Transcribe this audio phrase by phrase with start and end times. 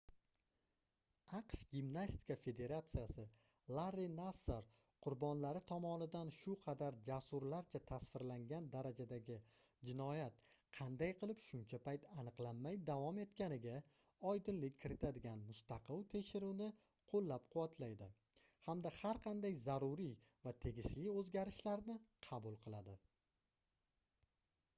[1.39, 3.25] aqsh gimnastika federatsiyasi
[3.79, 4.63] larri nassar
[5.07, 9.37] qurbonlari tomonidan shu qadar jasurlarcha tasvirlangan darajadagi
[9.89, 10.39] jinoyat
[10.79, 13.77] qanday qilib shuncha payt aniqlanmay davom etganiga
[14.31, 16.71] oydinlik kiritadigan mustaqil tekshiruvni
[17.13, 18.09] qoʻllab-quvvatlaydi
[18.69, 20.17] hamda har qanday zaruriy
[20.49, 21.99] va tegishli oʻzgarishlarni
[22.29, 22.97] qabul qiladi